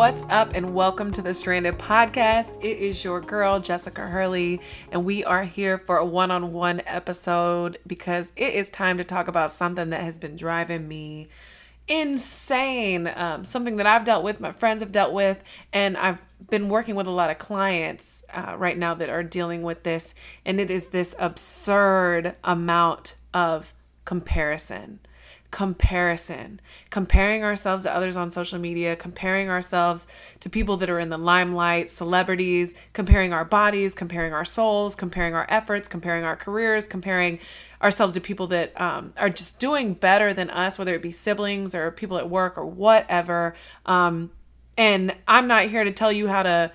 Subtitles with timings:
[0.00, 2.56] What's up, and welcome to the Stranded Podcast.
[2.64, 6.80] It is your girl, Jessica Hurley, and we are here for a one on one
[6.86, 11.28] episode because it is time to talk about something that has been driving me
[11.86, 13.12] insane.
[13.14, 16.94] Um, something that I've dealt with, my friends have dealt with, and I've been working
[16.94, 20.14] with a lot of clients uh, right now that are dealing with this,
[20.46, 23.74] and it is this absurd amount of
[24.06, 25.00] comparison
[25.50, 30.06] comparison, comparing ourselves to others on social media, comparing ourselves
[30.40, 35.34] to people that are in the limelight, celebrities, comparing our bodies, comparing our souls, comparing
[35.34, 37.38] our efforts, comparing our careers, comparing
[37.82, 41.74] ourselves to people that um, are just doing better than us, whether it be siblings
[41.74, 43.54] or people at work or whatever.
[43.86, 44.30] Um,
[44.78, 46.72] and I'm not here to tell you how to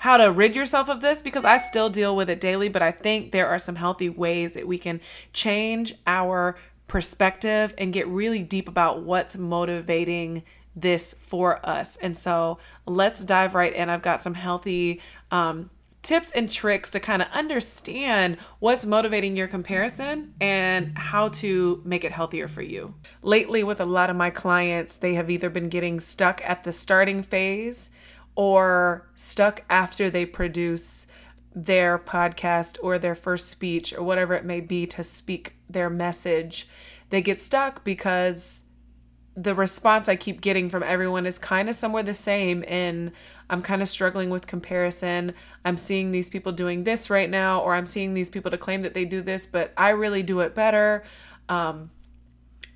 [0.00, 2.90] how to rid yourself of this because I still deal with it daily, but I
[2.90, 4.98] think there are some healthy ways that we can
[5.34, 6.56] change our
[6.90, 10.42] perspective and get really deep about what's motivating
[10.74, 11.96] this for us.
[11.98, 13.88] And so let's dive right in.
[13.88, 15.70] I've got some healthy um,
[16.02, 22.02] tips and tricks to kind of understand what's motivating your comparison and how to make
[22.02, 22.92] it healthier for you.
[23.22, 26.72] Lately, with a lot of my clients, they have either been getting stuck at the
[26.72, 27.90] starting phase
[28.34, 31.06] or stuck after they produce
[31.54, 36.68] their podcast or their first speech or whatever it may be to speak their message,
[37.10, 38.64] they get stuck because
[39.36, 42.64] the response I keep getting from everyone is kind of somewhere the same.
[42.68, 43.12] And
[43.48, 45.34] I'm kind of struggling with comparison.
[45.64, 48.82] I'm seeing these people doing this right now, or I'm seeing these people to claim
[48.82, 51.04] that they do this, but I really do it better.
[51.48, 51.90] Um,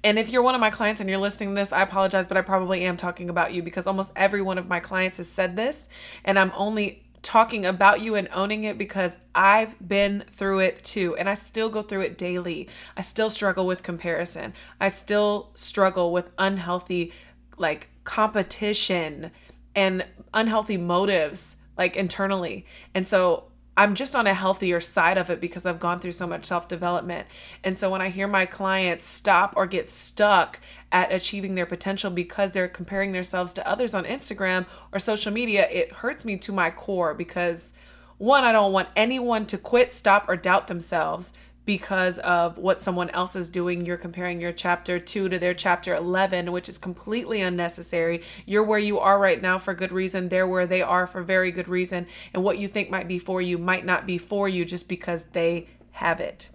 [0.03, 2.37] and if you're one of my clients and you're listening to this, I apologize, but
[2.37, 5.57] I probably am talking about you because almost every one of my clients has said
[5.57, 5.89] this.
[6.25, 11.17] And I'm only talking about you and owning it because I've been through it too.
[11.17, 12.69] And I still go through it daily.
[12.97, 14.55] I still struggle with comparison.
[14.81, 17.13] I still struggle with unhealthy,
[17.57, 19.33] like, competition
[19.75, 22.67] and unhealthy motives, like, internally.
[22.95, 26.27] And so I'm just on a healthier side of it because I've gone through so
[26.27, 27.27] much self development.
[27.65, 30.61] And so when I hear my clients stop or get stuck
[30.93, 35.69] at achieving their potential because they're comparing themselves to others on Instagram or social media,
[35.71, 37.73] it hurts me to my core because
[38.19, 41.33] one, I don't want anyone to quit, stop, or doubt themselves
[41.65, 43.87] because of what someone else is doing.
[43.87, 48.23] You're comparing your chapter 2 to their chapter 11, which is completely unnecessary.
[48.45, 50.29] You're where you are right now for good reason.
[50.29, 52.07] They're where they are for very good reason.
[52.33, 55.25] And what you think might be for you might not be for you just because
[55.33, 56.51] they have it.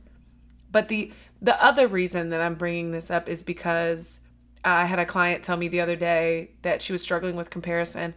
[0.72, 1.12] But the
[1.42, 4.20] the other reason that I'm bringing this up is because
[4.64, 8.14] I had a client tell me the other day that she was struggling with comparison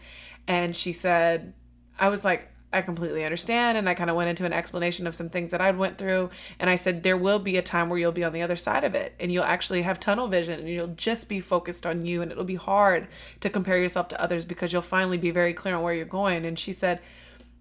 [0.49, 1.55] and she said
[1.99, 3.77] I was like I completely understand.
[3.77, 6.31] And I kind of went into an explanation of some things that I went through.
[6.59, 8.85] And I said, there will be a time where you'll be on the other side
[8.85, 12.23] of it and you'll actually have tunnel vision and you'll just be focused on you.
[12.23, 13.09] And it'll be hard
[13.41, 16.45] to compare yourself to others because you'll finally be very clear on where you're going.
[16.45, 17.01] And she said,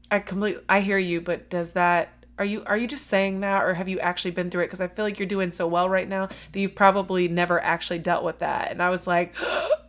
[0.09, 3.63] I completely, I hear you, but does that, are you are you just saying that
[3.63, 5.87] or have you actually been through it because i feel like you're doing so well
[5.87, 9.35] right now that you've probably never actually dealt with that and i was like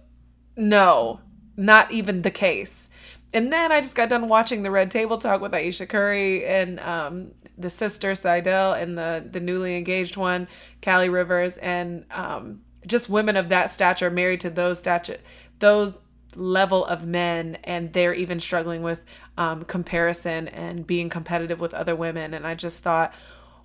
[0.56, 1.18] no
[1.56, 2.90] not even the case
[3.32, 6.78] and then I just got done watching the Red Table Talk with Ayesha Curry and
[6.80, 10.48] um, the sister Sydel and the the newly engaged one,
[10.82, 15.18] Callie Rivers, and um, just women of that stature married to those stature,
[15.58, 15.92] those
[16.34, 19.04] level of men, and they're even struggling with
[19.36, 22.34] um, comparison and being competitive with other women.
[22.34, 23.14] And I just thought,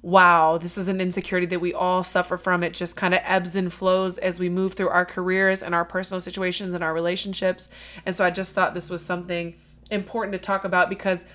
[0.07, 2.63] wow, this is an insecurity that we all suffer from.
[2.63, 5.83] It just kind of ebbs and flows as we move through our careers and our
[5.83, 7.67] personal situations and our relationships.
[8.05, 9.55] And so I just thought this was something
[9.91, 11.25] important to talk about because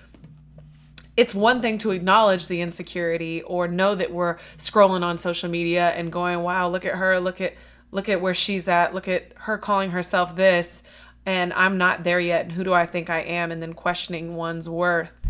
[1.18, 5.90] it's one thing to acknowledge the insecurity or know that we're scrolling on social media
[5.90, 7.52] and going, wow, look at her, look at
[7.90, 10.82] look at where she's at, look at her calling herself this
[11.26, 14.34] and I'm not there yet and who do I think I am and then questioning
[14.34, 15.20] one's worth.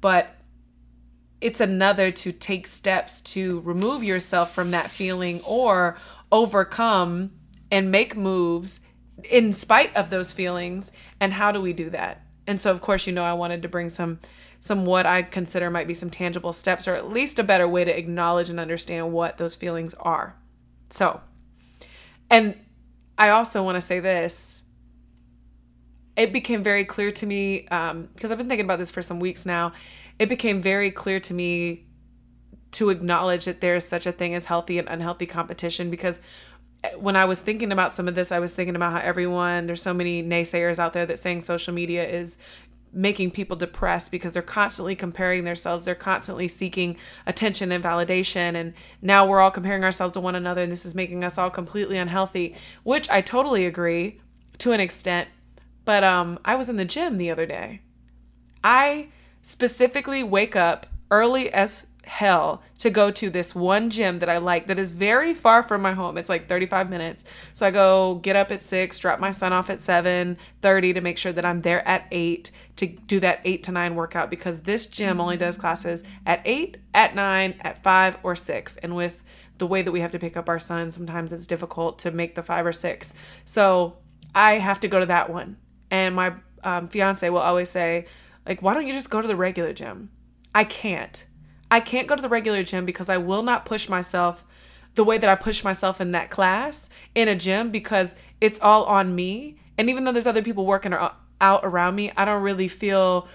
[0.00, 0.34] But
[1.40, 5.98] it's another to take steps to remove yourself from that feeling or
[6.32, 7.32] overcome
[7.70, 8.80] and make moves
[9.30, 10.92] in spite of those feelings.
[11.20, 12.22] And how do we do that?
[12.46, 14.18] And so, of course, you know, I wanted to bring some
[14.58, 17.84] some what I consider might be some tangible steps or at least a better way
[17.84, 20.34] to acknowledge and understand what those feelings are.
[20.90, 21.20] So,
[22.30, 22.56] and
[23.18, 24.64] I also want to say this
[26.16, 29.20] it became very clear to me because um, I've been thinking about this for some
[29.20, 29.72] weeks now.
[30.18, 31.86] It became very clear to me
[32.72, 36.20] to acknowledge that there is such a thing as healthy and unhealthy competition because
[36.84, 39.66] eh, when I was thinking about some of this, I was thinking about how everyone,
[39.66, 42.36] there's so many naysayers out there that saying social media is
[42.92, 45.84] making people depressed because they're constantly comparing themselves.
[45.84, 46.96] They're constantly seeking
[47.26, 48.54] attention and validation.
[48.54, 48.72] And
[49.02, 51.98] now we're all comparing ourselves to one another, and this is making us all completely
[51.98, 54.20] unhealthy, which I totally agree
[54.58, 55.28] to an extent.
[55.84, 57.82] But um, I was in the gym the other day.
[58.64, 59.08] I
[59.46, 64.66] specifically wake up early as hell to go to this one gym that I like
[64.66, 66.18] that is very far from my home.
[66.18, 67.24] It's like 35 minutes.
[67.54, 71.16] So I go get up at 6, drop my son off at 7:30 to make
[71.16, 74.86] sure that I'm there at 8 to do that 8 to 9 workout because this
[74.86, 78.76] gym only does classes at 8, at 9, at 5 or 6.
[78.78, 79.22] And with
[79.58, 82.34] the way that we have to pick up our son, sometimes it's difficult to make
[82.34, 83.14] the 5 or 6.
[83.44, 83.98] So
[84.34, 85.56] I have to go to that one.
[85.92, 86.34] And my
[86.64, 88.06] um, fiance will always say,
[88.46, 90.10] like, why don't you just go to the regular gym?
[90.54, 91.26] I can't.
[91.70, 94.44] I can't go to the regular gym because I will not push myself
[94.94, 98.84] the way that I push myself in that class in a gym because it's all
[98.84, 99.58] on me.
[99.76, 103.28] And even though there's other people working out around me, I don't really feel,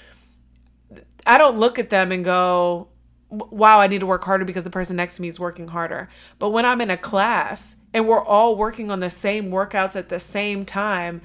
[1.25, 2.87] I don't look at them and go,
[3.29, 6.09] wow, I need to work harder because the person next to me is working harder.
[6.39, 10.09] But when I'm in a class and we're all working on the same workouts at
[10.09, 11.21] the same time,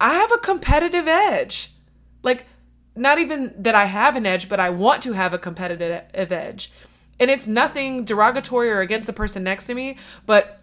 [0.00, 1.72] I have a competitive edge.
[2.22, 2.46] Like,
[2.98, 6.72] not even that I have an edge, but I want to have a competitive edge.
[7.20, 9.96] And it's nothing derogatory or against the person next to me,
[10.26, 10.60] but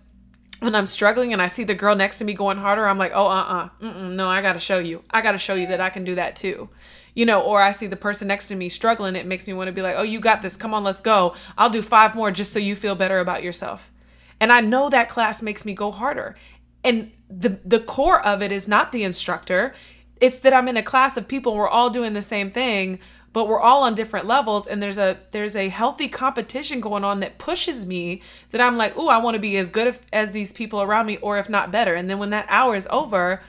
[0.60, 3.12] when I'm struggling and I see the girl next to me going harder, I'm like,
[3.14, 5.04] oh, uh uh-uh, uh, no, I gotta show you.
[5.12, 6.70] I gotta show you that I can do that too.
[7.14, 9.74] You know, or I see the person next to me struggling, it makes me wanna
[9.74, 10.56] be like, oh, you got this.
[10.56, 11.36] Come on, let's go.
[11.58, 13.92] I'll do five more just so you feel better about yourself.
[14.40, 16.36] And I know that class makes me go harder.
[16.84, 19.74] And the the core of it is not the instructor,
[20.22, 23.00] it's that I'm in a class of people we're all doing the same thing,
[23.34, 27.20] but we're all on different levels and there's a there's a healthy competition going on
[27.20, 28.22] that pushes me
[28.52, 31.18] that I'm like, "Ooh, I want to be as good as these people around me
[31.18, 33.44] or if not better." And then when that hour is over,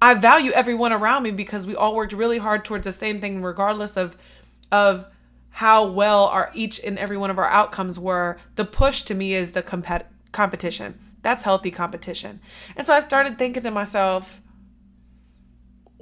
[0.00, 3.42] I value everyone around me because we all worked really hard towards the same thing
[3.42, 4.16] regardless of
[4.70, 5.06] of
[5.50, 8.38] how well our each and every one of our outcomes were.
[8.56, 10.98] The push to me is the compet- competition.
[11.22, 12.40] That's healthy competition.
[12.76, 14.40] And so I started thinking to myself,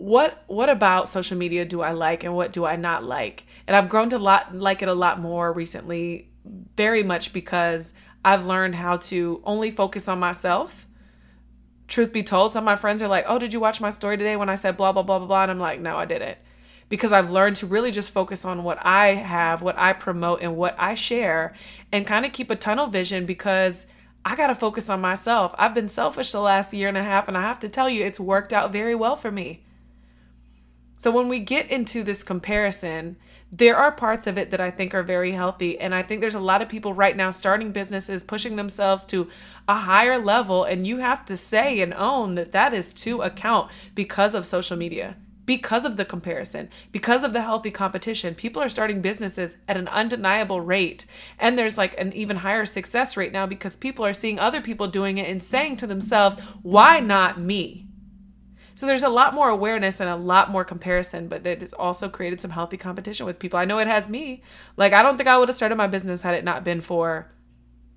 [0.03, 3.47] what what about social media do I like and what do I not like?
[3.69, 6.29] And I've grown to lot like it a lot more recently,
[6.77, 7.95] very much because
[8.25, 10.89] I've learned how to only focus on myself.
[11.87, 14.17] Truth be told, some of my friends are like, "Oh, did you watch my story
[14.17, 16.39] today when I said blah blah blah blah blah?" And I'm like, "No, I didn't."
[16.89, 20.57] Because I've learned to really just focus on what I have, what I promote, and
[20.57, 21.55] what I share,
[21.93, 23.87] and kind of keep a tunnel vision because
[24.25, 25.55] I got to focus on myself.
[25.59, 28.05] I've been selfish the last year and a half, and I have to tell you,
[28.05, 29.63] it's worked out very well for me.
[31.03, 33.17] So when we get into this comparison,
[33.51, 35.77] there are parts of it that I think are very healthy.
[35.77, 39.29] And I think there's a lot of people right now starting businesses, pushing themselves to
[39.67, 40.63] a higher level.
[40.63, 44.77] And you have to say and own that that is to account because of social
[44.77, 48.37] media, because of the comparison, because of the healthy competition.
[48.37, 51.05] People are starting businesses at an undeniable rate.
[51.37, 54.87] And there's like an even higher success rate now because people are seeing other people
[54.87, 57.89] doing it and saying to themselves, why not me?
[58.75, 62.09] So there's a lot more awareness and a lot more comparison, but it has also
[62.09, 63.59] created some healthy competition with people.
[63.59, 64.43] I know it has me.
[64.77, 67.31] Like I don't think I would have started my business had it not been for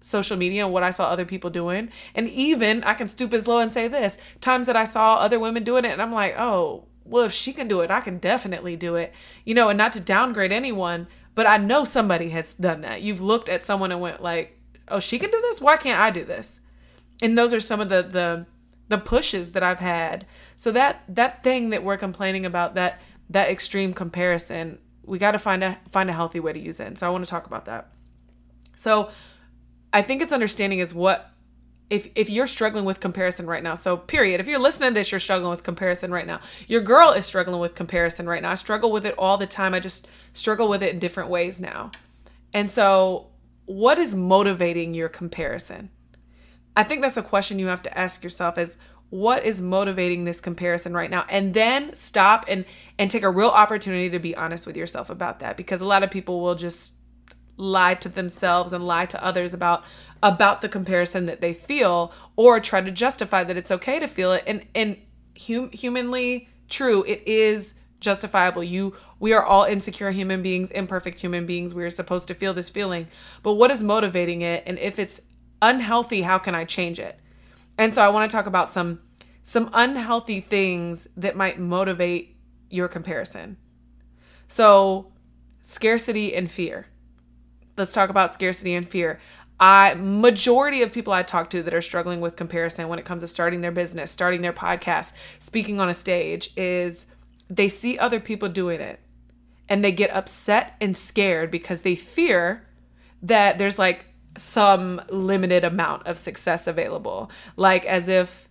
[0.02, 1.90] social media and what I saw other people doing.
[2.14, 5.40] And even I can stoop as low and say this, times that I saw other
[5.40, 8.20] women doing it and I'm like, "Oh, well if she can do it, I can
[8.20, 9.14] definitely do it."
[9.46, 13.02] You know, and not to downgrade anyone, but I know somebody has done that.
[13.02, 15.62] You've looked at someone and went like, "Oh, she can do this?
[15.62, 16.60] Why can't I do this?"
[17.22, 18.46] And those are some of the the
[18.88, 20.26] the pushes that I've had.
[20.56, 25.40] So that that thing that we're complaining about that that extreme comparison, we got to
[25.40, 26.88] find a find a healthy way to use it.
[26.88, 27.92] And so I want to talk about that.
[28.76, 29.10] So
[29.94, 31.32] I think it's understanding is what
[31.90, 33.76] if if you're struggling with comparison right now.
[33.76, 34.40] So period.
[34.40, 36.42] If you're listening to this, you're struggling with comparison right now.
[36.68, 38.52] Your girl is struggling with comparison right now.
[38.52, 39.74] I struggle with it all the time.
[39.74, 41.92] I just struggle with it in different ways now.
[42.54, 43.28] And so
[43.66, 45.90] what is motivating your comparison?
[46.76, 48.78] I think that's a question you have to ask yourself is
[49.10, 51.26] what is motivating this comparison right now?
[51.30, 52.66] And then stop and
[52.98, 56.04] and take a real opportunity to be honest with yourself about that because a lot
[56.04, 56.94] of people will just
[57.58, 59.84] lie to themselves and lie to others about
[60.22, 64.34] about the comparison that they feel or try to justify that it's okay to feel
[64.34, 64.44] it.
[64.46, 64.98] And and
[65.40, 68.64] hum, humanly true it is justifiable.
[68.64, 71.74] You we are all insecure human beings imperfect human beings.
[71.74, 73.08] We are supposed to feel this feeling.
[73.44, 74.64] But what is motivating it?
[74.66, 75.22] And if it's
[75.62, 77.20] unhealthy, how can I change it?
[77.78, 79.00] And so I want to talk about some
[79.44, 82.36] some unhealthy things that might motivate
[82.72, 83.58] your comparison.
[84.48, 85.12] So,
[85.62, 86.88] scarcity and fear.
[87.78, 89.20] Let's talk about scarcity and fear.
[89.60, 93.22] I majority of people I talk to that are struggling with comparison when it comes
[93.22, 97.06] to starting their business, starting their podcast, speaking on a stage is
[97.50, 99.00] they see other people doing it
[99.70, 102.68] and they get upset and scared because they fear
[103.22, 104.06] that there's like
[104.38, 107.32] some limited amount of success available.
[107.56, 108.48] Like as if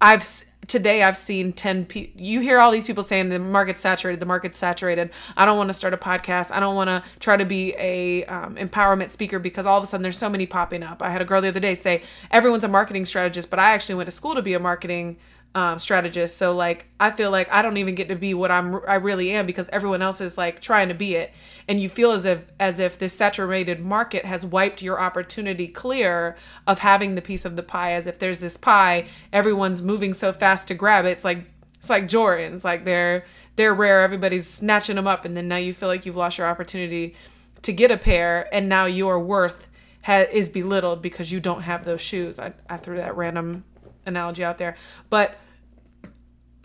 [0.00, 0.26] I've
[0.66, 4.26] today I've seen 10 people you hear all these people saying the market's saturated the
[4.26, 5.10] market's saturated.
[5.36, 6.50] I don't want to start a podcast.
[6.50, 9.86] I don't want to try to be a um, empowerment speaker because all of a
[9.86, 11.02] sudden there's so many popping up.
[11.02, 13.96] I had a girl the other day say everyone's a marketing strategist but I actually
[13.96, 15.16] went to school to be a marketing
[15.54, 16.36] um, strategist.
[16.36, 19.30] So like I feel like I don't even get to be what I'm I really
[19.30, 21.32] am because everyone else is like trying to be it,
[21.68, 26.36] and you feel as if as if this saturated market has wiped your opportunity clear
[26.66, 27.92] of having the piece of the pie.
[27.92, 31.10] As if there's this pie, everyone's moving so fast to grab it.
[31.10, 31.44] It's like
[31.78, 34.02] it's like Jordans, like they're they're rare.
[34.02, 37.14] Everybody's snatching them up, and then now you feel like you've lost your opportunity
[37.62, 39.68] to get a pair, and now your worth
[40.02, 42.40] ha- is belittled because you don't have those shoes.
[42.40, 43.62] I I threw that random
[44.04, 44.76] analogy out there,
[45.10, 45.38] but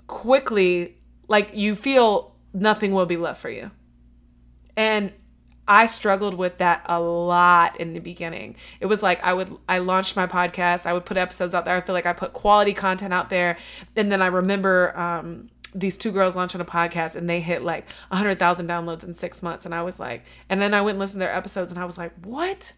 [0.09, 0.97] quickly
[1.27, 3.71] like you feel nothing will be left for you.
[4.75, 5.13] And
[5.67, 8.55] I struggled with that a lot in the beginning.
[8.79, 11.77] It was like I would I launched my podcast, I would put episodes out there.
[11.77, 13.57] I feel like I put quality content out there,
[13.95, 17.87] and then I remember um, these two girls launching a podcast and they hit like
[18.07, 21.21] 100,000 downloads in 6 months and I was like and then I went and listened
[21.21, 22.73] to their episodes and I was like, "What?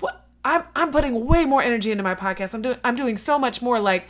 [0.00, 2.54] What I'm I'm putting way more energy into my podcast.
[2.54, 4.06] I'm doing I'm doing so much more like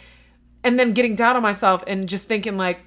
[0.65, 2.81] and then getting down on myself and just thinking like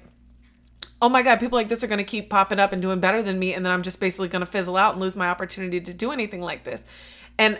[1.02, 3.22] oh my god people like this are going to keep popping up and doing better
[3.22, 5.80] than me and then i'm just basically going to fizzle out and lose my opportunity
[5.80, 6.84] to do anything like this.
[7.38, 7.58] And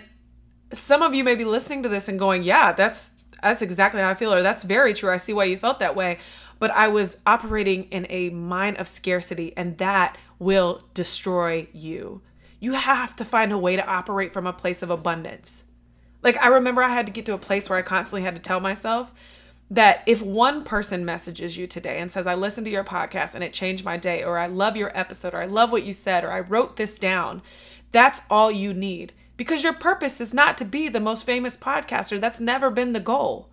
[0.72, 4.10] some of you may be listening to this and going yeah that's that's exactly how
[4.10, 6.18] i feel or that's very true i see why you felt that way.
[6.58, 12.22] But i was operating in a mind of scarcity and that will destroy you.
[12.60, 15.64] You have to find a way to operate from a place of abundance.
[16.22, 18.42] Like i remember i had to get to a place where i constantly had to
[18.42, 19.12] tell myself
[19.70, 23.42] that if one person messages you today and says, I listened to your podcast and
[23.42, 26.24] it changed my day, or I love your episode, or I love what you said,
[26.24, 27.42] or I wrote this down,
[27.92, 29.12] that's all you need.
[29.36, 32.20] Because your purpose is not to be the most famous podcaster.
[32.20, 33.50] That's never been the goal.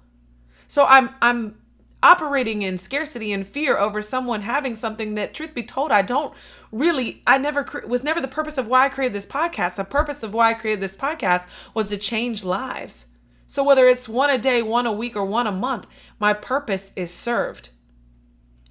[0.67, 1.55] So I'm I'm
[2.01, 6.33] operating in scarcity and fear over someone having something that truth be told I don't
[6.71, 9.75] really I never was never the purpose of why I created this podcast.
[9.75, 13.05] The purpose of why I created this podcast was to change lives.
[13.53, 15.85] So whether it's one a day, one a week, or one a month,
[16.19, 17.69] my purpose is served.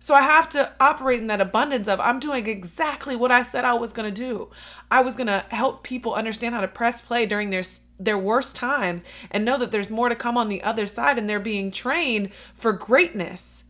[0.00, 3.64] So I have to operate in that abundance of I'm doing exactly what I said
[3.64, 4.50] I was going to do.
[4.90, 7.62] I was going to help people understand how to press play during their
[8.00, 11.30] their worst times and know that there's more to come on the other side and
[11.30, 13.62] they're being trained for greatness.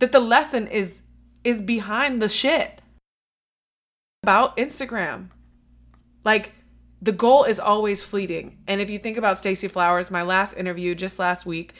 [0.00, 1.00] That the lesson is
[1.44, 2.82] is behind the shit.
[4.22, 5.30] About Instagram.
[6.26, 6.52] Like
[7.00, 8.58] the goal is always fleeting.
[8.66, 11.74] And if you think about Stacey Flowers, my last interview just last week,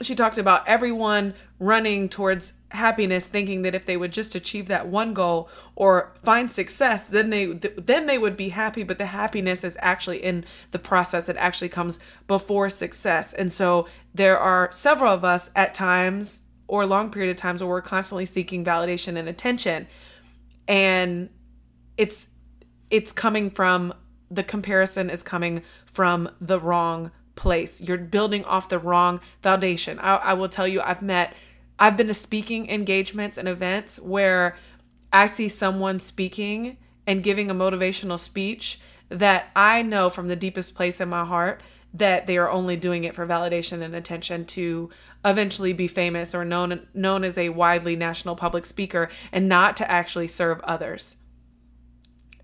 [0.00, 4.88] she talked about everyone running towards happiness thinking that if they would just achieve that
[4.88, 8.82] one goal or find success then they then they would be happy.
[8.82, 11.28] But the happiness is actually in the process.
[11.28, 13.32] It actually comes before success.
[13.32, 17.68] And so there are several of us at times or long period of times where
[17.68, 19.86] we're constantly seeking validation and attention.
[20.66, 21.28] And
[21.96, 22.28] it's
[22.90, 23.94] it's coming from
[24.32, 27.80] the comparison is coming from the wrong place.
[27.80, 29.98] You're building off the wrong foundation.
[29.98, 31.34] I, I, will tell you, I've met,
[31.78, 34.56] I've been to speaking engagements and events where
[35.12, 40.74] I see someone speaking and giving a motivational speech that I know from the deepest
[40.74, 41.62] place in my heart
[41.94, 44.88] that they are only doing it for validation and attention to
[45.24, 49.90] eventually be famous or known known as a widely national public speaker and not to
[49.90, 51.16] actually serve others.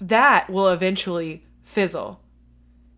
[0.01, 2.21] That will eventually fizzle.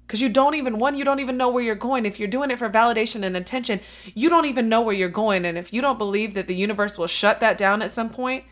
[0.06, 2.06] Because you don't even, one, you don't even know where you're going.
[2.06, 3.80] If you're doing it for validation and attention,
[4.14, 5.44] you don't even know where you're going.
[5.44, 8.44] And if you don't believe that the universe will shut that down at some point,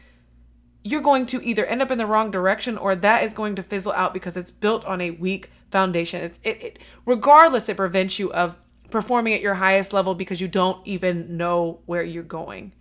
[0.84, 3.62] you're going to either end up in the wrong direction or that is going to
[3.62, 6.22] fizzle out because it's built on a weak foundation.
[6.22, 8.56] It, it, regardless, it prevents you of
[8.90, 12.72] performing at your highest level because you don't even know where you're going.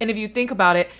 [0.00, 0.90] And if you think about it,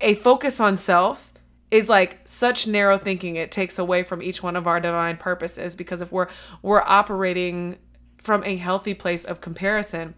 [0.00, 1.32] a focus on self
[1.70, 5.74] is like such narrow thinking it takes away from each one of our divine purposes
[5.74, 6.28] because if we're
[6.62, 7.78] we're operating
[8.18, 10.14] from a healthy place of comparison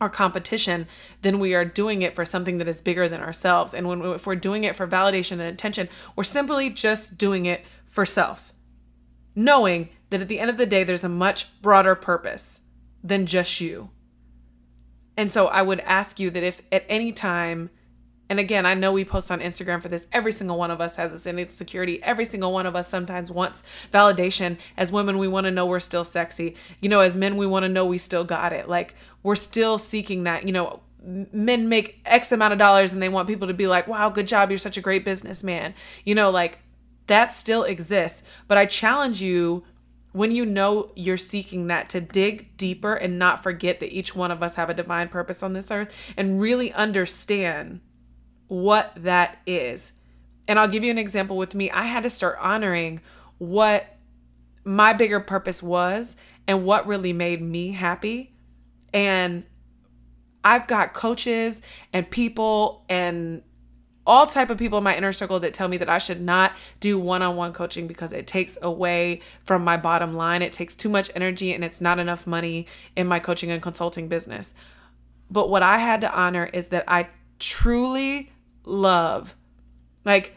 [0.00, 0.86] or competition
[1.22, 3.74] then we are doing it for something that is bigger than ourselves.
[3.74, 7.64] And when if we're doing it for validation and attention we're simply just doing it
[7.86, 8.52] for self
[9.34, 12.60] knowing that at the end of the day there's a much broader purpose
[13.04, 13.90] than just you.
[15.16, 17.70] And so I would ask you that if at any time,
[18.28, 20.96] and again, I know we post on Instagram for this, every single one of us
[20.96, 22.02] has this insecurity.
[22.02, 24.58] Every single one of us sometimes wants validation.
[24.76, 26.56] As women, we want to know we're still sexy.
[26.80, 28.68] You know, as men, we want to know we still got it.
[28.68, 30.44] Like, we're still seeking that.
[30.44, 33.86] You know, men make X amount of dollars and they want people to be like,
[33.86, 34.50] wow, good job.
[34.50, 35.74] You're such a great businessman.
[36.04, 36.58] You know, like
[37.06, 38.22] that still exists.
[38.48, 39.64] But I challenge you
[40.12, 44.30] when you know you're seeking that to dig deeper and not forget that each one
[44.30, 47.80] of us have a divine purpose on this earth and really understand
[48.48, 49.92] what that is.
[50.48, 51.70] And I'll give you an example with me.
[51.70, 53.00] I had to start honoring
[53.38, 53.96] what
[54.64, 58.34] my bigger purpose was and what really made me happy.
[58.92, 59.44] And
[60.44, 61.60] I've got coaches
[61.92, 63.42] and people and
[64.06, 66.52] all type of people in my inner circle that tell me that I should not
[66.78, 70.42] do one-on-one coaching because it takes away from my bottom line.
[70.42, 74.06] It takes too much energy and it's not enough money in my coaching and consulting
[74.06, 74.54] business.
[75.28, 77.08] But what I had to honor is that I
[77.40, 78.30] truly
[78.66, 79.34] love
[80.04, 80.36] like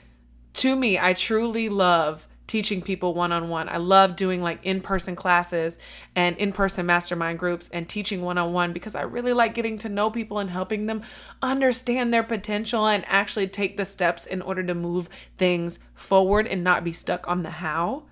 [0.53, 3.69] to me, I truly love teaching people one on one.
[3.69, 5.77] I love doing like in person classes
[6.15, 9.77] and in person mastermind groups and teaching one on one because I really like getting
[9.77, 11.03] to know people and helping them
[11.43, 15.07] understand their potential and actually take the steps in order to move
[15.38, 18.05] things forward and not be stuck on the how.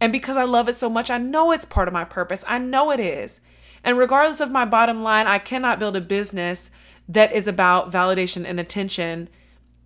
[0.00, 2.44] And because I love it so much, I know it's part of my purpose.
[2.46, 3.40] I know it is.
[3.82, 6.70] And regardless of my bottom line, I cannot build a business
[7.08, 9.28] that is about validation and attention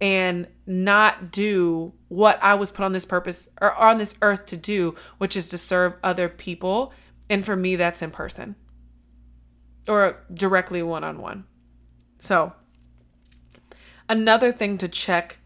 [0.01, 4.57] and not do what I was put on this purpose or on this earth to
[4.57, 6.93] do, which is to serve other people.
[7.29, 8.55] And for me, that's in person
[9.89, 11.45] or directly one on one.
[12.21, 12.53] So,
[14.09, 15.39] another thing to check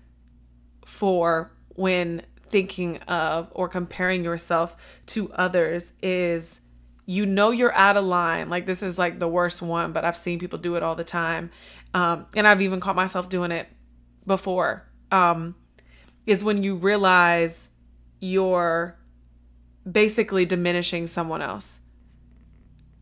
[0.85, 6.61] for when thinking of or comparing yourself to others is
[7.07, 8.51] you know you're out of line.
[8.51, 11.05] Like, this is like the worst one, but I've seen people do it all the
[11.05, 11.51] time.
[11.95, 13.69] Um, and I've even caught myself doing it
[14.27, 15.55] before um,
[16.27, 17.69] is when you realize
[18.21, 18.97] you're
[19.91, 21.81] basically diminishing someone else.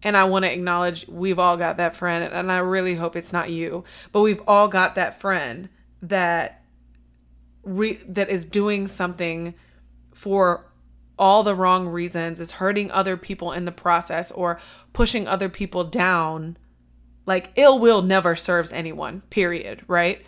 [0.02, 3.34] And I want to acknowledge we've all got that friend, and I really hope it's
[3.34, 5.68] not you, but we've all got that friend
[6.00, 6.64] that
[7.62, 9.54] re- that is doing something
[10.14, 10.72] for
[11.18, 14.58] all the wrong reasons, is hurting other people in the process, or
[14.94, 16.56] pushing other people down.
[17.26, 19.20] Like ill will never serves anyone.
[19.28, 19.84] Period.
[19.86, 20.24] Right?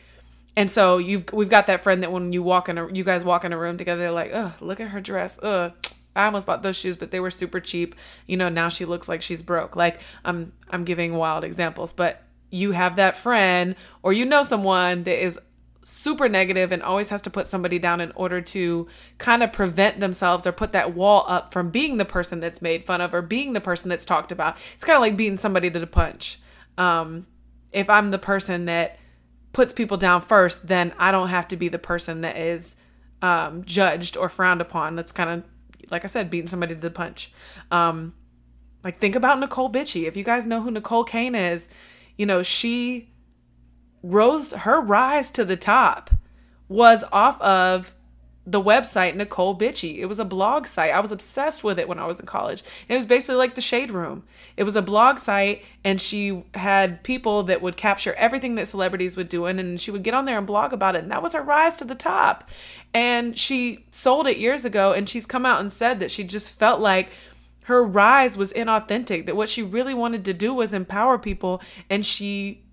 [0.56, 3.24] And so you've we've got that friend that when you walk in a you guys
[3.24, 5.38] walk in a room together, they're like, oh, look at her dress.
[5.42, 5.72] Ugh.
[6.14, 7.94] I almost bought those shoes, but they were super cheap.
[8.26, 9.76] You know, now she looks like she's broke.
[9.76, 15.04] Like I'm I'm giving wild examples, but you have that friend or you know someone
[15.04, 15.38] that is
[15.84, 18.86] super negative and always has to put somebody down in order to
[19.18, 22.84] kind of prevent themselves or put that wall up from being the person that's made
[22.84, 24.56] fun of or being the person that's talked about.
[24.74, 26.40] It's kind of like beating somebody to the punch.
[26.78, 27.26] Um,
[27.72, 28.98] if I'm the person that
[29.52, 32.76] puts people down first, then I don't have to be the person that is
[33.20, 34.96] um, judged or frowned upon.
[34.96, 35.44] That's kind of,
[35.90, 37.32] like I said, beating somebody to the punch.
[37.70, 38.14] Um,
[38.82, 40.08] like, think about Necole Bitchie.
[40.08, 41.68] If you guys know who Necole Kane is,
[42.16, 43.10] you know, she
[44.02, 46.10] rose, her rise to the top
[46.68, 47.94] was off of
[48.44, 49.98] the website Necole Bitchie.
[49.98, 50.90] It was a blog site.
[50.90, 52.64] I was obsessed with it when I was in college.
[52.88, 54.24] It was basically like the Shade Room.
[54.56, 59.16] It was a blog site, and she had people that would capture everything that celebrities
[59.16, 61.02] would do, and she would get on there and blog about it.
[61.02, 62.50] And that was her rise to the top.
[62.92, 66.52] And she sold it years ago, and she's come out and said that she just
[66.52, 67.12] felt like
[67.66, 72.04] her rise was inauthentic, that what she really wanted to do was empower people, and
[72.04, 72.64] she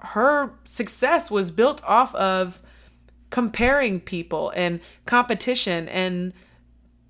[0.00, 2.62] her success was built off of
[3.30, 6.32] comparing people and competition and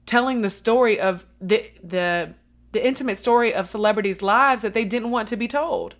[0.07, 2.35] telling the story of the the
[2.73, 5.95] the intimate story of celebrities' lives that they didn't want to be told.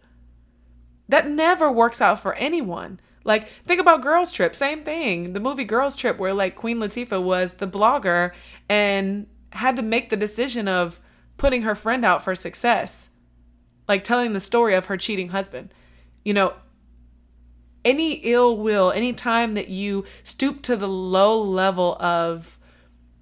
[1.09, 3.01] That never works out for anyone.
[3.25, 5.33] Like think about Girls Trip, same thing.
[5.33, 8.33] The movie Girls Trip where like Queen Latifah was the blogger
[8.69, 11.01] and had to make the decision of
[11.37, 13.11] putting her friend out for success.
[13.87, 15.73] Like telling the story of her cheating husband.
[16.25, 16.55] You know,
[17.85, 22.59] any ill will, any time that you stoop to the low level of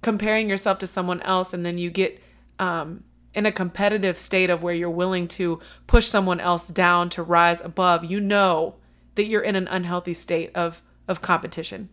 [0.01, 2.21] comparing yourself to someone else and then you get
[2.59, 7.21] um, in a competitive state of where you're willing to push someone else down to
[7.21, 8.75] rise above, you know
[9.15, 11.89] that you're in an unhealthy state of of competition.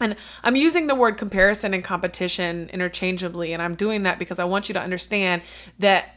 [0.00, 4.44] And I'm using the word comparison and competition interchangeably, and I'm doing that because I
[4.44, 5.42] want you to understand
[5.78, 6.16] that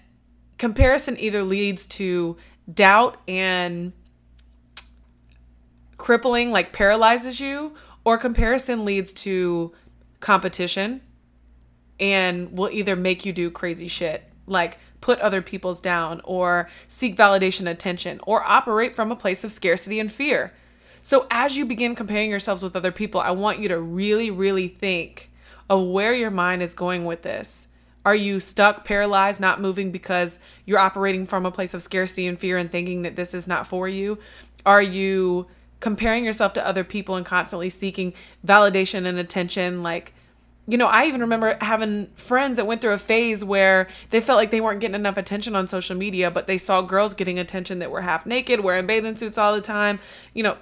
[0.57, 2.37] comparison either leads to
[2.73, 3.93] doubt and
[5.97, 9.73] crippling, like paralyzes you, or comparison leads to
[10.19, 11.01] competition
[11.99, 17.15] and will either make you do crazy shit like put other people's down or seek
[17.15, 20.53] validation attention or operate from a place of scarcity and fear.
[21.03, 24.67] So as you begin comparing yourselves with other people, I want you to really, really
[24.67, 25.29] think
[25.69, 27.67] of where your mind is going with this.
[28.05, 32.39] Are you stuck, paralyzed, not moving because you're operating from a place of scarcity and
[32.39, 34.17] fear and thinking that this is not for you?
[34.65, 35.47] Are you
[35.79, 38.13] comparing yourself to other people and constantly seeking
[38.45, 39.83] validation and attention?
[39.83, 40.13] Like,
[40.67, 44.37] you know, I even remember having friends that went through a phase where they felt
[44.37, 47.79] like they weren't getting enough attention on social media, but they saw girls getting attention
[47.79, 49.99] that were half naked, wearing bathing suits all the time,
[50.33, 50.57] you know,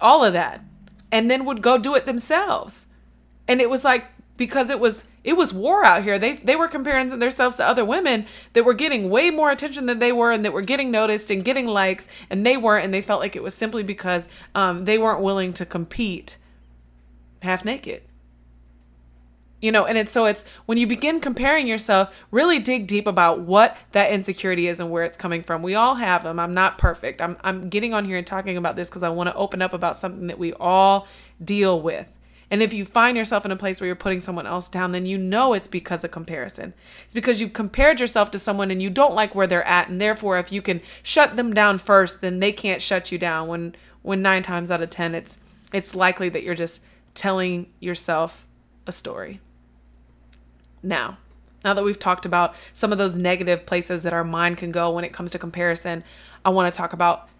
[0.00, 0.62] all of that.
[1.10, 2.86] And then would go do it themselves.
[3.48, 6.18] And it was like because it was it was war out here.
[6.18, 9.98] They they were comparing themselves to other women that were getting way more attention than
[9.98, 13.02] they were, and that were getting noticed and getting likes, and they weren't, and they
[13.02, 16.38] felt like it was simply because um, they weren't willing to compete
[17.42, 18.02] half naked.
[19.60, 23.42] You know, and it's so it's when you begin comparing yourself, really dig deep about
[23.42, 25.62] what that insecurity is and where it's coming from.
[25.62, 26.40] We all have them.
[26.40, 27.20] I'm not perfect.
[27.20, 29.72] I'm I'm getting on here and talking about this because I want to open up
[29.72, 31.06] about something that we all
[31.44, 32.16] deal with
[32.52, 35.06] and if you find yourself in a place where you're putting someone else down, then
[35.06, 36.74] you know it's because of comparison.
[37.06, 39.88] It's because you've compared yourself to someone and you don't like where they're at.
[39.88, 43.48] And therefore, if you can shut them down first, then they can't shut you down.
[43.48, 45.38] When when nine times out of ten, it's
[45.72, 46.82] it's likely that you're just
[47.14, 48.46] telling yourself
[48.86, 49.40] a story.
[50.82, 51.16] Now,
[51.64, 54.90] now that we've talked about some of those negative places that our mind can go
[54.90, 56.04] when it comes to comparison,
[56.44, 57.30] I want to talk about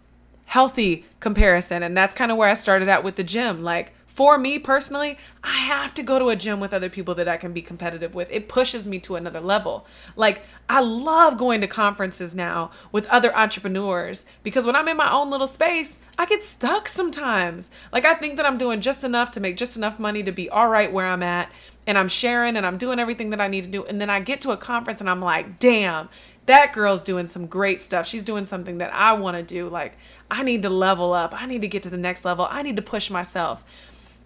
[0.47, 1.83] healthy comparison.
[1.83, 3.63] And that's kind of where I started out with the gym.
[3.63, 7.29] Like, for me personally, I have to go to a gym with other people that
[7.29, 8.29] I can be competitive with.
[8.31, 9.87] It pushes me to another level.
[10.17, 15.11] Like, I love going to conferences now with other entrepreneurs because when I'm in my
[15.11, 17.71] own little space, I get stuck sometimes.
[17.91, 20.51] Like, I think that I'm doing just enough to make just enough money to be
[20.51, 21.51] all right where I'm at,
[21.87, 23.85] and I'm sharing and I'm doing everything that I need to do.
[23.85, 26.11] And then I get to a conference and I'm like, damn,
[26.47, 28.07] that girl's doing some great stuff.
[28.07, 29.69] She's doing something that I want to do.
[29.69, 29.97] Like,
[30.31, 31.35] I need to level up.
[31.35, 32.47] I need to get to the next level.
[32.51, 33.65] I need to push myself.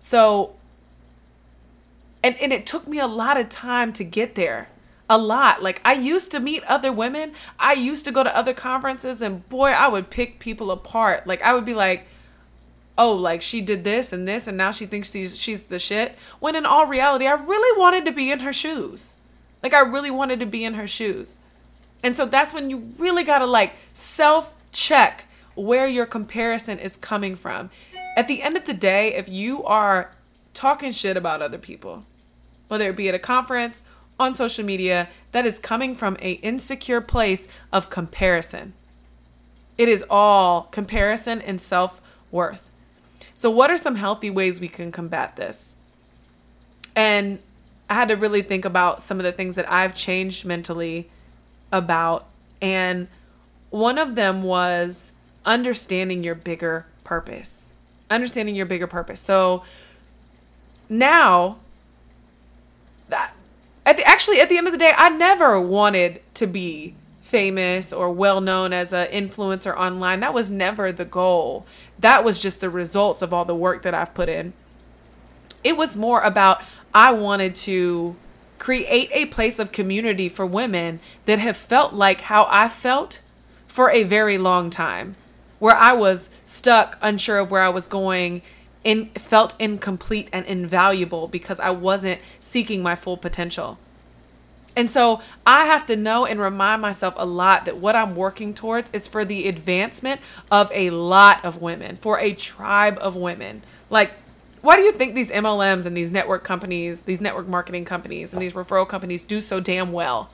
[0.01, 0.55] So,
[2.23, 4.69] and, and it took me a lot of time to get there.
[5.09, 5.63] A lot.
[5.63, 7.33] Like, I used to meet other women.
[7.61, 11.29] I used to go to other conferences, and boy, I would pick people apart.
[11.29, 12.09] Like, I would be like,
[12.99, 16.17] oh, like she did this and this, and now she thinks she's she's the shit.
[16.41, 19.15] When in all reality, I really wanted to be in her shoes.
[19.63, 21.39] Like I really wanted to be in her shoes.
[22.03, 26.97] And so that's when you really got to like self check where your comparison is
[26.97, 27.71] coming from.
[28.17, 30.11] At the end of the day, if you are
[30.55, 32.05] talking shit about other people,
[32.69, 33.83] whether it be at a conference,
[34.19, 38.73] on social media, that is coming from a insecure place of comparison.
[39.77, 42.71] It is all comparison and self-worth.
[43.35, 45.77] So what are some healthy ways we can combat this?
[46.95, 47.41] And
[47.91, 51.11] I had to really think about some of the things that I've changed mentally
[51.71, 52.27] about.
[52.63, 53.09] And
[53.69, 55.13] one of them was
[55.45, 57.75] understanding your bigger purpose.
[58.11, 59.21] Understanding your bigger purpose.
[59.21, 59.65] So
[60.89, 61.59] now,
[63.11, 67.93] at the, actually, at the end of the day, I never wanted to be famous
[67.93, 70.21] or well known as an influencer online.
[70.21, 71.67] That was never the goal.
[71.99, 74.53] That was just the results of all the work that I've put in.
[75.65, 76.63] It was more about
[76.95, 78.17] I wanted to
[78.59, 83.21] create a place of community for women that have felt like how I felt
[83.67, 85.17] for a very long time,
[85.59, 88.43] where I was stuck, unsure of where I was going,
[88.85, 93.79] and felt incomplete and invaluable because I wasn't seeking my full potential.
[94.77, 98.53] And so I have to know and remind myself a lot that what I'm working
[98.53, 103.63] towards is for the advancement of a lot of women, for a tribe of women.
[103.89, 104.13] Like
[104.67, 108.43] why do you think these MLMs and these network companies, these network marketing companies and
[108.43, 110.29] these referral companies do so damn well?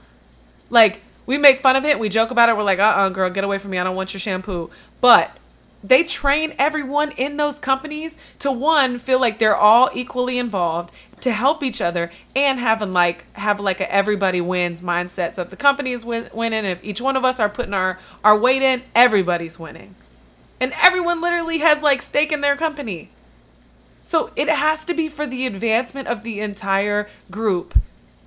[0.70, 1.02] Like,
[1.32, 3.30] we make fun of it, we joke about it, we're like, uh uh-uh, uh girl,
[3.30, 4.68] get away from me, I don't want your shampoo.
[5.00, 5.34] But
[5.82, 10.92] they train everyone in those companies to one, feel like they're all equally involved,
[11.22, 15.34] to help each other, and having like have like a everybody wins mindset.
[15.34, 17.98] So if the company is win- winning, if each one of us are putting our,
[18.22, 19.94] our weight in, everybody's winning.
[20.60, 23.08] And everyone literally has like stake in their company.
[24.04, 27.78] So it has to be for the advancement of the entire group.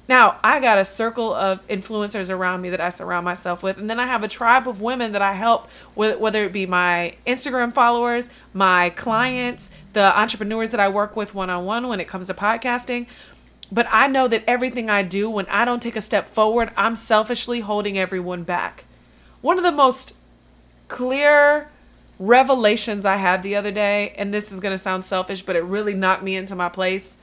[0.08, 3.90] Now, I got a circle of influencers around me that I surround myself with, and
[3.90, 7.16] then I have a tribe of women that I help with, whether it be my
[7.26, 12.08] Instagram followers, my clients, the entrepreneurs that I work with one on one when it
[12.08, 13.08] comes to podcasting.
[13.72, 16.96] But I know that everything I do, when I don't take a step forward, I'm
[16.96, 18.86] selfishly holding everyone back.
[19.42, 20.14] One of the most
[20.88, 21.72] clear
[22.20, 25.64] revelations I had the other day, and this is going to sound selfish, but it
[25.64, 27.18] really knocked me into my place,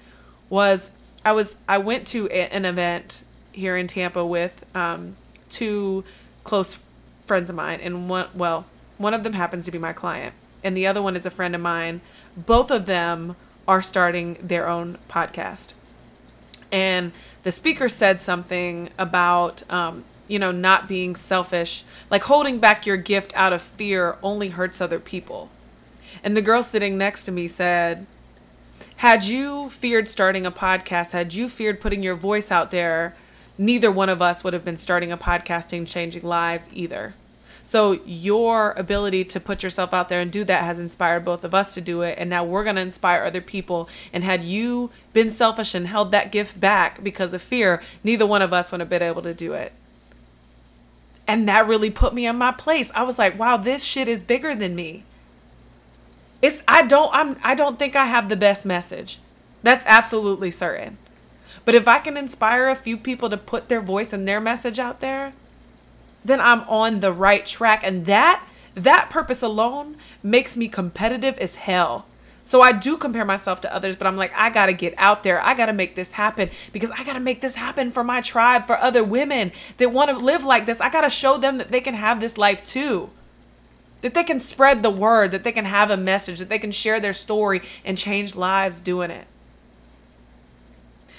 [0.50, 0.90] was
[1.24, 5.16] I was I went to a, an event here in Tampa with um,
[5.48, 6.04] two
[6.44, 6.80] close
[7.24, 8.66] friends of mine, and one, well,
[8.98, 11.54] one of them happens to be my client, and the other one is a friend
[11.54, 12.00] of mine.
[12.36, 13.36] Both of them
[13.68, 15.72] are starting their own podcast.
[16.70, 22.86] And the speaker said something about, um, you know, not being selfish, like holding back
[22.86, 25.50] your gift out of fear only hurts other people.
[26.24, 28.06] And the girl sitting next to me said,
[28.96, 33.14] Had you feared starting a podcast, had you feared putting your voice out there,
[33.58, 37.14] neither one of us would have been starting a podcasting, changing lives either.
[37.62, 41.54] So your ability to put yourself out there and do that has inspired both of
[41.54, 42.18] us to do it.
[42.18, 43.88] And now we're going to inspire other people.
[44.12, 48.42] And had you been selfish and held that gift back because of fear, neither one
[48.42, 49.72] of us would have been able to do it.
[51.28, 52.90] And that really put me in my place.
[52.94, 55.04] I was like, wow, this shit is bigger than me.
[56.42, 59.20] It's I don't I'm I don't think I have the best message.
[59.62, 60.98] That's absolutely certain.
[61.64, 64.80] But if I can inspire a few people to put their voice and their message
[64.80, 65.32] out there,
[66.24, 71.54] then I'm on the right track and that that purpose alone makes me competitive as
[71.54, 72.06] hell.
[72.44, 75.40] So I do compare myself to others, but I'm like, I gotta get out there.
[75.40, 78.76] I gotta make this happen because I gotta make this happen for my tribe, for
[78.78, 80.80] other women that wanna live like this.
[80.80, 83.10] I gotta show them that they can have this life too
[84.02, 86.72] that they can spread the word, that they can have a message, that they can
[86.72, 89.26] share their story and change lives doing it.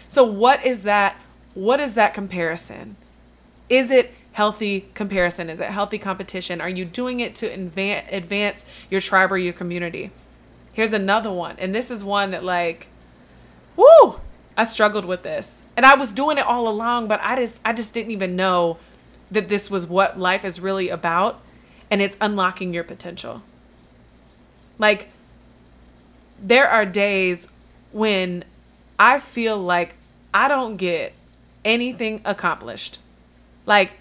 [0.07, 1.17] So what is that
[1.55, 2.95] what is that comparison?
[3.69, 5.49] Is it healthy comparison?
[5.49, 6.61] Is it healthy competition?
[6.61, 10.11] Are you doing it to advance your tribe or your community?
[10.73, 11.55] Here's another one.
[11.59, 12.87] And this is one that like
[13.75, 14.19] whoo,
[14.55, 15.63] I struggled with this.
[15.75, 18.77] And I was doing it all along, but I just I just didn't even know
[19.31, 21.41] that this was what life is really about
[21.93, 23.43] and it's unlocking your potential.
[24.79, 25.09] Like,
[26.41, 27.47] there are days
[27.91, 28.45] when
[28.97, 29.93] I feel like
[30.33, 31.13] I don't get
[31.63, 32.97] anything accomplished.
[33.67, 33.91] Like,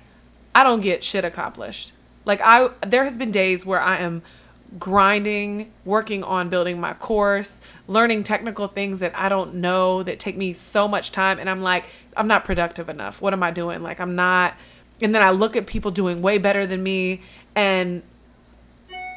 [0.55, 1.92] I don't get shit accomplished.
[2.24, 4.22] Like, I, there has been days where I am
[4.78, 10.38] grinding, working on building my course, learning technical things that I don't know that take
[10.38, 11.38] me so much time.
[11.38, 13.20] And I'm like, I'm not productive enough.
[13.20, 13.83] What am I doing?
[13.83, 14.55] Like, I'm not.
[15.02, 17.20] And then I look at people doing way better than me
[17.54, 18.02] and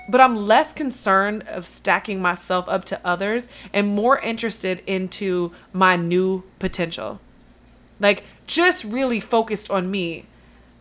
[0.07, 5.95] but I'm less concerned of stacking myself up to others and more interested into my
[5.95, 7.19] new potential.
[7.99, 10.25] Like just really focused on me.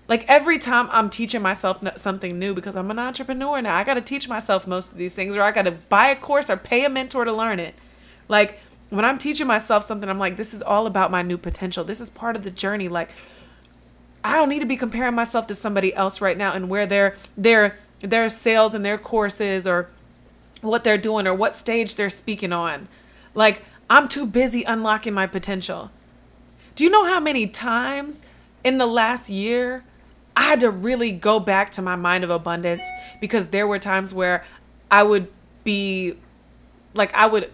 [0.09, 3.95] Like every time I'm teaching myself something new because I'm an entrepreneur now, I got
[3.95, 6.59] to teach myself most of these things or I got to buy a course or
[6.59, 7.75] pay a mentor to learn it.
[8.29, 11.85] Like when I'm teaching myself something, I'm like, this is all about my new potential.
[11.85, 12.89] This is part of the journey.
[12.89, 13.15] Like
[14.25, 17.15] I don't need to be comparing myself to somebody else right now and where their
[17.37, 19.91] their their sales and their courses or
[20.63, 22.89] what they're doing or what stage they're speaking on.
[23.35, 25.91] Like I'm too busy unlocking my potential.
[26.75, 28.23] Do you know how many times
[28.65, 29.85] in the last year
[30.35, 32.85] I had to really go back to my mind of abundance
[33.21, 34.45] because there were times where
[34.91, 35.31] I would
[35.65, 36.17] be
[36.95, 37.53] like I would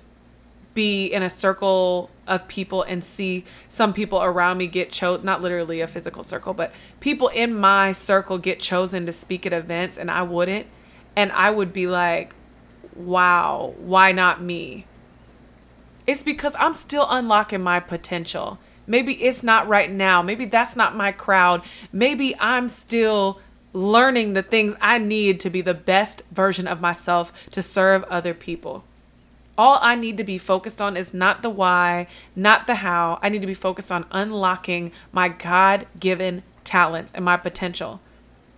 [0.74, 5.42] be in a circle of people and see some people around me get chosen not
[5.42, 9.98] literally a physical circle but people in my circle get chosen to speak at events
[9.98, 10.66] and I wouldn't.
[11.16, 12.34] And I would be like
[12.94, 14.86] wow why not me?
[16.06, 18.58] It's because I'm still unlocking my potential.
[18.86, 20.22] Maybe it's not right now.
[20.22, 21.62] Maybe that's not my crowd.
[21.92, 23.40] Maybe I'm still
[23.72, 28.34] learning the things I need to be the best version of myself to serve other
[28.34, 28.84] people
[29.60, 33.18] all I need to be focused on is not the why, not the how.
[33.20, 38.00] I need to be focused on unlocking my God given talents and my potential.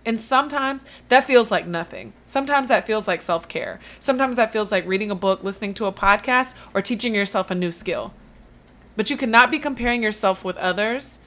[0.05, 2.13] And sometimes that feels like nothing.
[2.25, 3.81] Sometimes that feels like self care.
[3.99, 7.55] Sometimes that feels like reading a book, listening to a podcast, or teaching yourself a
[7.55, 8.13] new skill.
[8.95, 11.19] But you cannot be comparing yourself with others,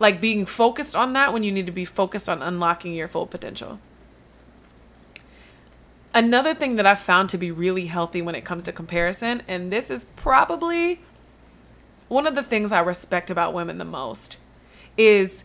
[0.00, 3.28] like being focused on that when you need to be focused on unlocking your full
[3.28, 3.78] potential.
[6.12, 9.72] Another thing that I've found to be really healthy when it comes to comparison, and
[9.72, 11.00] this is probably
[12.08, 14.36] one of the things I respect about women the most,
[14.96, 15.44] is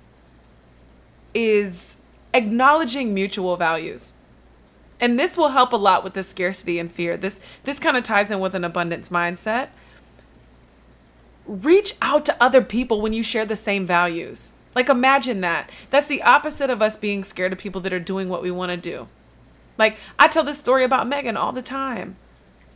[1.36, 1.98] is
[2.34, 4.14] acknowledging mutual values.
[5.00, 7.16] And this will help a lot with the scarcity and fear.
[7.16, 9.70] This this kind of ties in with an abundance mindset.
[11.46, 14.54] Reach out to other people when you share the same values.
[14.74, 15.70] Like imagine that.
[15.92, 18.72] That's the opposite of us being scared of people that are doing what we want
[18.72, 19.08] to do.
[19.78, 22.18] Like, I tell this story about Megan all the time.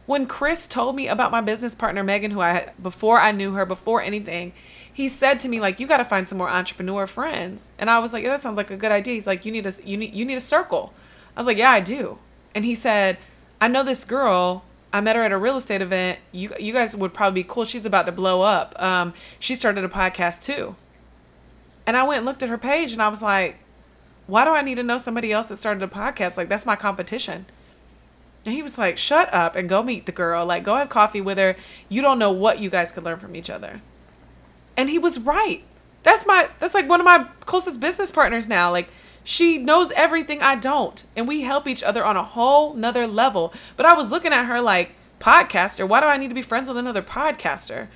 [0.06, 3.54] When Chris told me about my business partner, Megan, who I had before I knew
[3.54, 4.54] her, before anything,
[4.92, 7.70] he said to me, like, you got to find some more entrepreneur friends.
[7.78, 9.14] And I was like, yeah, that sounds like a good idea.
[9.14, 10.94] He's like, you need a, you need, you need a circle.
[11.38, 12.18] I was like, yeah, I do.
[12.56, 13.18] And he said,
[13.62, 14.66] I know this girl.
[14.92, 16.18] I met her at a real estate event.
[16.32, 17.64] You, you guys would probably be cool.
[17.64, 18.82] She's about to blow up.
[18.82, 20.76] Um, she started a podcast too.
[21.86, 23.60] And I went and looked at her page and I was like,
[24.30, 26.38] why do I need to know somebody else that started a podcast?
[26.38, 27.46] Like, that's my competition.
[28.46, 30.46] And he was like, shut up and go meet the girl.
[30.46, 31.56] Like, go have coffee with her.
[31.90, 33.82] You don't know what you guys could learn from each other.
[34.78, 35.64] And he was right.
[36.04, 38.72] That's my, that's like one of my closest business partners now.
[38.72, 38.90] Like,
[39.24, 41.04] she knows everything I don't.
[41.16, 43.54] And we help each other on a whole nother level.
[43.76, 46.68] But I was looking at her like, podcaster, why do I need to be friends
[46.68, 47.88] with another podcaster?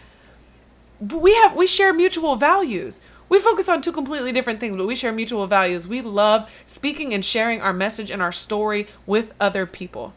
[0.99, 3.01] But We have, we share mutual values.
[3.33, 5.87] We focus on two completely different things, but we share mutual values.
[5.87, 10.13] We love speaking and sharing our message and our story with other people.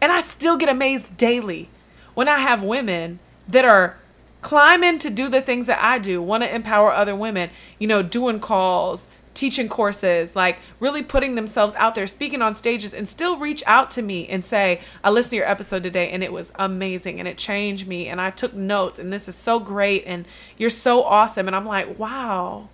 [0.00, 1.68] And I still get amazed daily
[2.14, 3.18] when I have women
[3.48, 3.98] that are
[4.40, 8.02] climbing to do the things that I do, want to empower other women, you know,
[8.02, 13.38] doing calls, teaching courses, like really putting themselves out there, speaking on stages, and still
[13.38, 16.52] reach out to me and say, I listened to your episode today and it was
[16.56, 20.26] amazing and it changed me and I took notes and this is so great and
[20.56, 21.46] you're so awesome.
[21.46, 22.68] And I'm like, wow.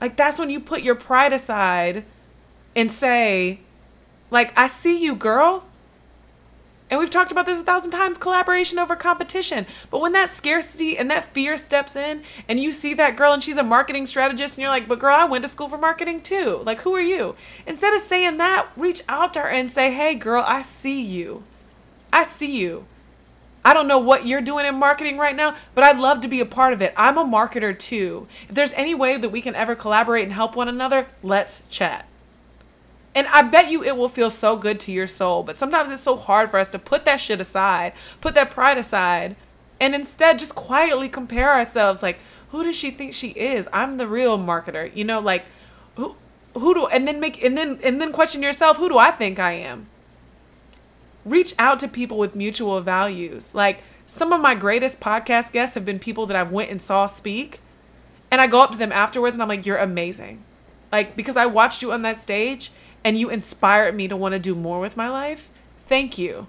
[0.00, 2.04] Like that's when you put your pride aside
[2.74, 3.60] and say,
[4.30, 5.64] like, I see you, girl.
[6.92, 9.64] And we've talked about this a thousand times collaboration over competition.
[9.90, 13.42] But when that scarcity and that fear steps in, and you see that girl and
[13.42, 16.20] she's a marketing strategist, and you're like, but girl, I went to school for marketing
[16.20, 16.60] too.
[16.66, 17.34] Like, who are you?
[17.66, 21.44] Instead of saying that, reach out to her and say, hey, girl, I see you.
[22.12, 22.84] I see you.
[23.64, 26.40] I don't know what you're doing in marketing right now, but I'd love to be
[26.40, 26.92] a part of it.
[26.94, 28.28] I'm a marketer too.
[28.50, 32.06] If there's any way that we can ever collaborate and help one another, let's chat.
[33.14, 35.42] And I bet you it will feel so good to your soul.
[35.42, 38.78] But sometimes it's so hard for us to put that shit aside, put that pride
[38.78, 39.36] aside,
[39.80, 42.18] and instead just quietly compare ourselves like,
[42.50, 43.66] who does she think she is?
[43.72, 44.94] I'm the real marketer.
[44.94, 45.44] You know, like
[45.96, 46.16] who
[46.54, 49.38] who do and then make and then and then question yourself, who do I think
[49.38, 49.88] I am?
[51.24, 53.54] Reach out to people with mutual values.
[53.54, 57.06] Like some of my greatest podcast guests have been people that I've went and saw
[57.06, 57.60] speak.
[58.30, 60.44] And I go up to them afterwards and I'm like, you're amazing.
[60.90, 62.70] Like because I watched you on that stage
[63.04, 66.46] and you inspired me to want to do more with my life, thank you.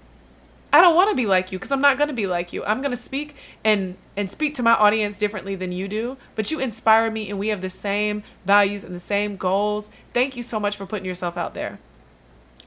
[0.74, 2.64] I don't want to be like you because I'm not going to be like you.
[2.64, 6.50] I'm going to speak and and speak to my audience differently than you do, but
[6.50, 9.92] you inspire me and we have the same values and the same goals.
[10.12, 11.78] Thank you so much for putting yourself out there.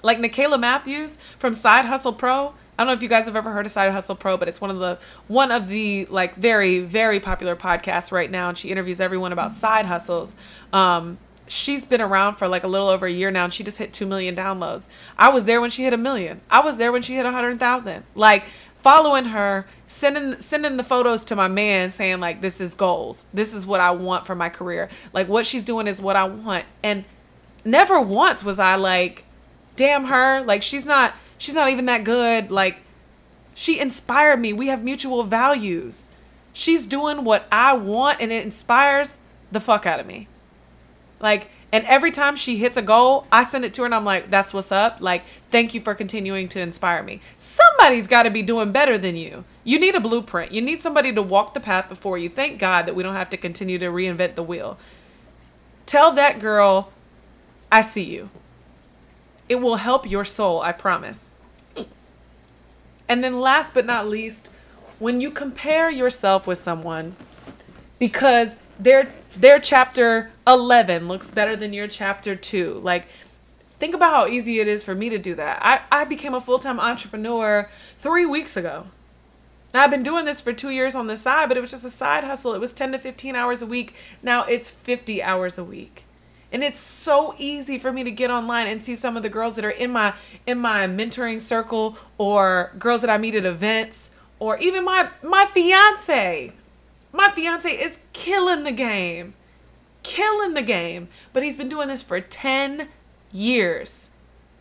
[0.03, 2.53] Like Nicaila Matthews from Side Hustle Pro.
[2.79, 4.61] I don't know if you guys have ever heard of Side Hustle Pro, but it's
[4.61, 8.69] one of the one of the like very very popular podcasts right now, and she
[8.69, 10.37] interviews everyone about side hustles.
[10.71, 13.77] Um, she's been around for like a little over a year now and she just
[13.77, 14.87] hit 2 million downloads.
[15.17, 16.41] I was there when she hit a million.
[16.49, 18.03] I was there when she hit a 100,000.
[18.15, 18.45] Like
[18.81, 23.25] following her, sending sending the photos to my man saying like this is goals.
[23.33, 24.89] This is what I want for my career.
[25.13, 26.65] Like what she's doing is what I want.
[26.83, 27.05] And
[27.65, 29.25] never once was I like
[29.75, 32.51] damn her, like she's not she's not even that good.
[32.51, 32.81] Like
[33.53, 34.53] she inspired me.
[34.53, 36.09] We have mutual values.
[36.53, 39.19] She's doing what I want and it inspires
[39.51, 40.27] the fuck out of me.
[41.19, 44.05] Like, and every time she hits a goal, I send it to her and I'm
[44.05, 44.97] like, that's what's up.
[45.01, 47.21] Like, thank you for continuing to inspire me.
[47.37, 49.43] Somebody's got to be doing better than you.
[49.63, 50.53] You need a blueprint.
[50.53, 52.29] You need somebody to walk the path before you.
[52.29, 54.77] Thank God that we don't have to continue to reinvent the wheel.
[55.85, 56.91] Tell that girl,
[57.71, 58.29] I see you.
[59.49, 61.33] It will help your soul, I promise.
[63.09, 64.49] And then, last but not least,
[64.99, 67.15] when you compare yourself with someone,
[67.99, 73.07] because they're their chapter 11 looks better than your chapter 2 like
[73.79, 76.41] think about how easy it is for me to do that i, I became a
[76.41, 78.87] full-time entrepreneur three weeks ago
[79.73, 81.85] now, I've been doing this for two years on the side, but it was just
[81.85, 82.53] a side hustle.
[82.53, 83.93] It was 10 to 15 hours a week.
[84.23, 86.05] Now it's 50 hours a week.
[86.51, 89.55] And it's so easy for me to get online and see some of the girls
[89.55, 90.13] that are in my
[90.45, 95.45] in my mentoring circle or girls that I meet at events or even my my
[95.53, 96.53] fiance
[97.11, 99.33] my fiance is killing the game.
[100.03, 101.09] Killing the game.
[101.33, 102.89] But he's been doing this for 10
[103.31, 104.09] years.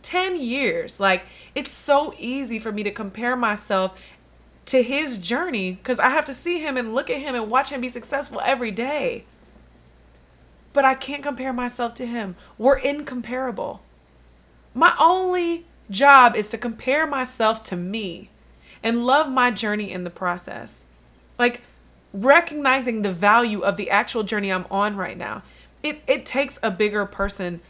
[0.01, 0.99] 10 years.
[0.99, 3.99] Like, it's so easy for me to compare myself
[4.67, 7.69] to his journey because I have to see him and look at him and watch
[7.69, 9.25] him be successful every day.
[10.73, 12.35] But I can't compare myself to him.
[12.57, 13.81] We're incomparable.
[14.73, 18.29] My only job is to compare myself to me
[18.83, 20.85] and love my journey in the process.
[21.39, 21.61] Like,
[22.13, 25.43] recognizing the value of the actual journey I'm on right now.
[25.83, 27.61] It it takes a bigger person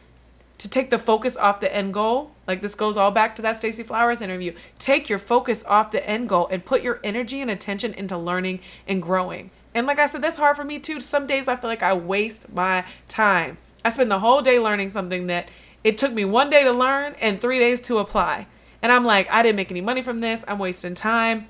[0.58, 2.32] to take the focus off the end goal.
[2.48, 4.54] Like this goes all back to that Stacey Flowers interview.
[4.80, 8.60] Take your focus off the end goal and put your energy and attention into learning
[8.88, 9.52] and growing.
[9.76, 11.00] And like I said, that's hard for me too.
[11.00, 13.58] Some days I feel like I waste my time.
[13.86, 15.50] I spend the whole day learning something that
[15.84, 18.48] it took me one day to learn and three days to apply.
[18.82, 20.44] And I'm like, I didn't make any money from this.
[20.48, 21.48] I'm wasting time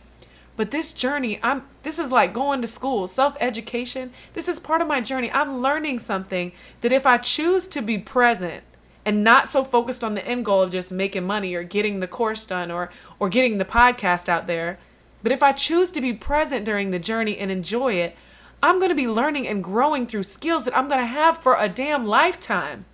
[0.57, 4.11] But this journey, I'm this is like going to school, self-education.
[4.33, 5.31] This is part of my journey.
[5.31, 6.51] I'm learning something
[6.81, 8.63] that if I choose to be present
[9.05, 12.07] and not so focused on the end goal of just making money or getting the
[12.07, 12.89] course done or
[13.19, 14.79] or getting the podcast out there,
[15.21, 18.17] but if I choose to be present during the journey and enjoy it,
[18.61, 21.55] I'm going to be learning and growing through skills that I'm going to have for
[21.55, 22.85] a damn lifetime.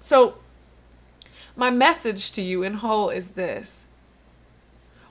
[0.00, 0.36] So,
[1.56, 3.86] my message to you in whole is this.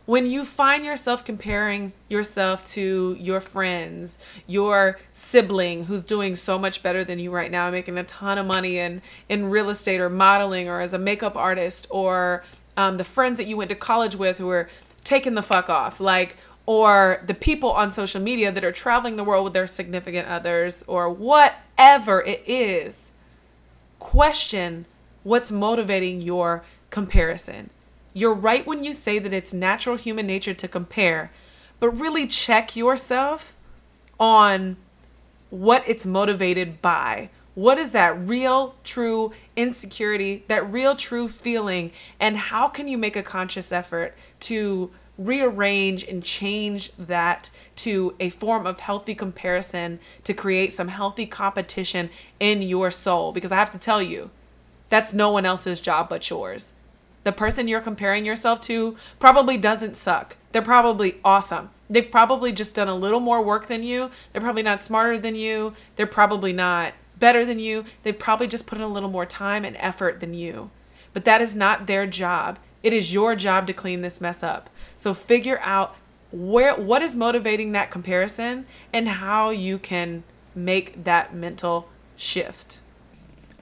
[0.08, 6.82] When you find yourself comparing yourself to your friends, your sibling who's doing so much
[6.82, 10.10] better than you right now, making a ton of money in, in real estate or
[10.10, 12.46] modeling or as a makeup artist, or
[12.78, 14.70] um, the friends that you went to college with who are
[15.04, 19.26] taking the fuck off, like, or the people on social media that are traveling the
[19.26, 23.12] world with their significant others, or whatever it is,
[24.00, 24.86] question
[25.24, 27.72] what's motivating your comparison.
[28.18, 31.32] You're right when you say that it's natural human nature to compare,
[31.80, 33.56] but really check yourself
[34.20, 34.78] on
[35.52, 37.30] what it's motivated by.
[37.54, 43.16] What is that real, true insecurity, that real, true feeling, and how can you make
[43.16, 44.90] a conscious effort to
[45.20, 52.10] rearrange and change that to a form of healthy comparison to create some healthy competition
[52.40, 53.32] in your soul?
[53.32, 54.32] Because I have to tell you,
[54.90, 56.74] that's no one else's job but yours.
[57.24, 60.38] The person you're comparing yourself to probably doesn't suck.
[60.52, 61.70] They're probably awesome.
[61.90, 64.12] They've probably just done a little more work than you.
[64.32, 65.74] They're probably not smarter than you.
[65.96, 67.86] They're probably not better than you.
[68.04, 70.72] They've probably just put in a little more time and effort than you.
[71.14, 72.60] But that is not their job.
[72.84, 74.70] It is your job to clean this mess up.
[74.96, 75.96] So figure out
[76.32, 82.80] where what is motivating that comparison and how you can make that mental shift.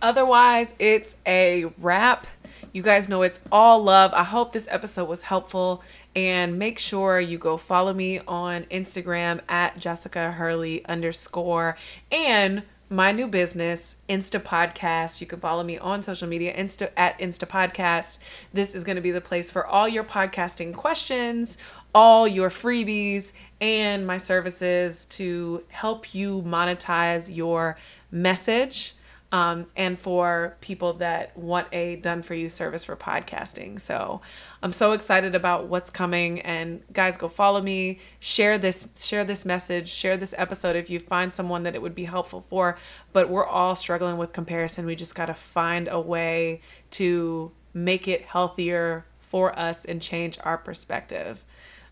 [0.02, 2.28] Otherwise, it's a wrap.
[2.74, 4.14] You guys know it's all love.
[4.14, 5.84] I hope this episode was helpful.
[6.16, 11.78] And make sure you go follow me on Instagram at Jessica Hurley underscore
[12.12, 15.20] and my new business, Insta Podcast.
[15.20, 18.20] You can follow me on social media, Insta at Insta Podcast.
[18.54, 21.58] This is going to be the place for all your podcasting questions,
[21.94, 27.78] all your freebies, and my services to help you monetize your
[28.12, 28.95] message
[29.36, 33.82] um, and for people that want a done for you service for podcasting.
[33.82, 34.22] So
[34.64, 36.40] I'm so excited about what's coming.
[36.40, 41.00] And guys, go follow me, share this, share this message, share this episode if you
[41.00, 42.78] find someone that it would be helpful for.
[43.12, 44.86] But we're all struggling with comparison.
[44.86, 46.62] We just got to find a way
[46.92, 51.44] to make it healthier for us and change our perspective.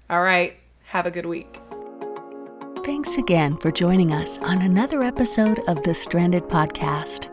[0.09, 0.55] All right.
[0.85, 1.59] Have a good week.
[2.85, 7.32] Thanks again for joining us on another episode of the Stranded Podcast.